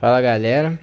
[0.00, 0.80] Fala galera,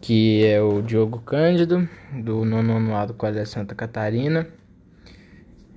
[0.00, 4.48] que é o Diogo Cândido, do nono ano do Colégio Santa Catarina.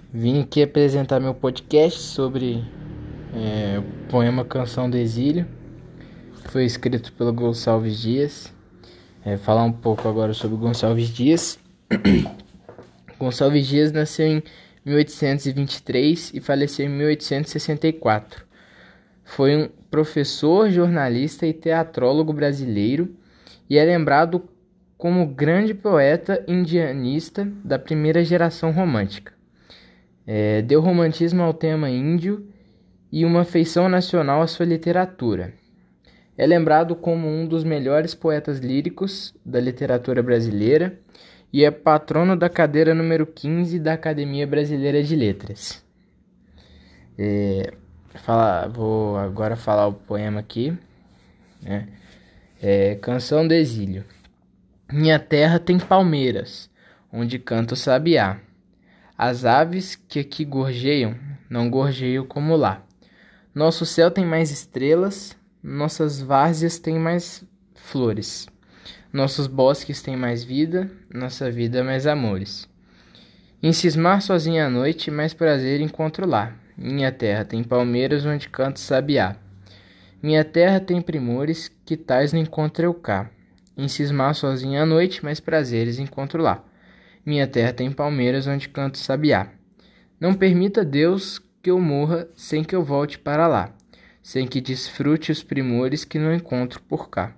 [0.10, 2.64] Vim aqui apresentar meu podcast sobre
[3.36, 5.46] é, o poema Canção do Exílio,
[6.42, 8.54] que foi escrito pelo Gonçalves Dias.
[9.26, 11.60] É, falar um pouco agora sobre Gonçalves Dias.
[13.20, 14.44] Gonçalves Dias nasceu em
[14.86, 18.46] 1823 e faleceu em 1864.
[19.42, 23.16] Foi um professor, jornalista e teatrólogo brasileiro
[23.68, 24.48] e é lembrado
[25.00, 29.34] como grande poeta indianista da primeira geração romântica.
[30.28, 32.46] É, deu romantismo ao tema índio
[33.12, 35.56] e uma feição nacional à sua literatura.
[36.38, 41.00] É lembrado como um dos melhores poetas líricos da literatura brasileira
[41.52, 45.84] e é patrono da cadeira número 15 da Academia Brasileira de Letras.
[47.18, 47.74] É,
[48.24, 50.78] Fala, vou agora falar o poema aqui,
[51.60, 51.88] né?
[52.62, 54.06] É, Canção do Exílio.
[54.92, 56.70] Minha terra tem palmeiras,
[57.12, 58.40] onde canta o sabiá.
[59.18, 61.16] As aves que aqui gorjeiam,
[61.50, 62.84] não gorjeiam como lá.
[63.56, 68.48] Nosso céu tem mais estrelas, nossas várzeas têm mais flores.
[69.12, 72.70] Nossos bosques têm mais vida, nossa vida mais amores.
[73.64, 76.54] Em cismar sozinha à noite, mais prazer encontro lá.
[76.84, 79.36] Minha terra tem palmeiras onde canta sabiá.
[80.22, 83.30] Minha terra tem primores que tais não encontro eu cá.
[83.78, 86.66] Em cismar sozinho à noite, mais prazeres encontro lá.
[87.24, 89.52] Minha terra tem palmeiras onde canto sabiá.
[90.20, 93.76] Não permita Deus que eu morra sem que eu volte para lá,
[94.24, 97.36] sem que desfrute os primores que não encontro por cá,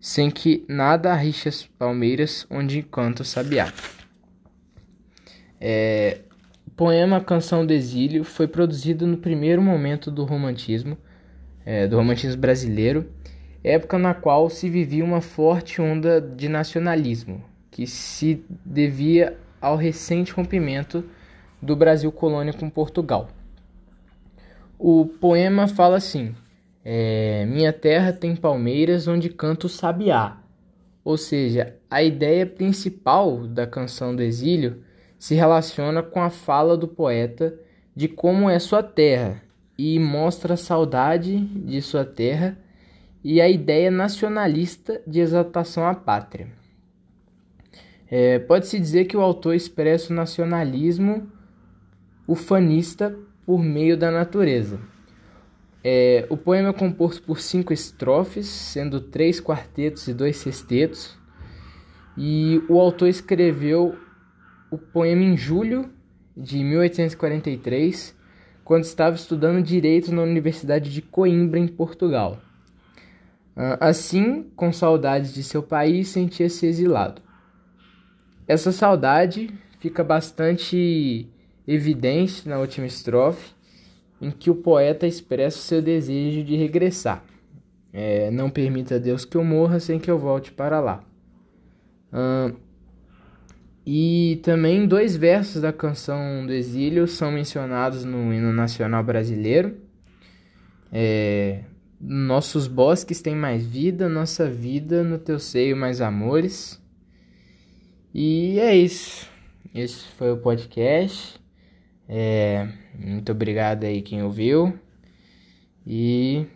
[0.00, 3.70] sem que nada arriche as palmeiras onde canto sabiá.
[5.60, 6.20] É,
[6.76, 10.98] poema Canção do Exílio foi produzido no primeiro momento do romantismo,
[11.64, 13.10] é, do romantismo brasileiro,
[13.64, 20.32] época na qual se vivia uma forte onda de nacionalismo, que se devia ao recente
[20.32, 21.02] rompimento
[21.60, 23.28] do Brasil colônia com Portugal.
[24.78, 26.34] O poema fala assim:
[26.84, 30.36] é, Minha terra tem palmeiras onde canto sabiá.
[31.02, 34.82] Ou seja, a ideia principal da canção do exílio
[35.18, 37.58] se relaciona com a fala do poeta
[37.94, 39.42] de como é sua terra
[39.78, 42.58] e mostra a saudade de sua terra
[43.24, 46.48] e a ideia nacionalista de exaltação à pátria.
[48.08, 51.30] É, Pode-se dizer que o autor expressa o nacionalismo
[52.26, 54.78] ufanista por meio da natureza.
[55.82, 61.16] É, o poema é composto por cinco estrofes, sendo três quartetos e dois sextetos,
[62.18, 63.96] e o autor escreveu
[64.70, 65.90] o poema em julho
[66.36, 68.14] de 1843,
[68.64, 72.38] quando estava estudando direito na Universidade de Coimbra, em Portugal.
[73.56, 77.22] Ah, assim, com saudades de seu país, sentia-se exilado.
[78.46, 79.50] Essa saudade
[79.80, 81.28] fica bastante
[81.66, 83.54] evidente na última estrofe,
[84.20, 87.24] em que o poeta expressa o seu desejo de regressar.
[87.92, 91.02] É, não permita Deus que eu morra sem que eu volte para lá.
[92.12, 92.54] Uh,
[93.86, 99.76] e também dois versos da canção do exílio são mencionados no hino nacional brasileiro.
[100.92, 101.60] É,
[102.00, 106.82] Nossos bosques têm mais vida, nossa vida no teu seio mais amores.
[108.12, 109.28] E é isso.
[109.74, 111.40] Esse foi o podcast.
[112.08, 114.78] É, muito obrigado aí quem ouviu.
[115.86, 116.46] E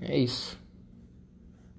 [0.00, 0.60] é isso.